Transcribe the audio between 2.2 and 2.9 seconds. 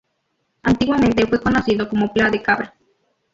de Cabra.